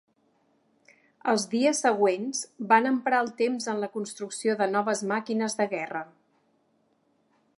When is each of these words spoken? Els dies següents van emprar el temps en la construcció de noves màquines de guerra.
Els 1.33 1.43
dies 1.51 1.81
següents 1.85 2.39
van 2.71 2.89
emprar 2.93 3.21
el 3.25 3.29
temps 3.43 3.69
en 3.73 3.83
la 3.85 3.91
construcció 3.97 4.57
de 4.63 4.71
noves 4.79 5.07
màquines 5.15 5.59
de 5.63 5.71
guerra. 5.75 6.05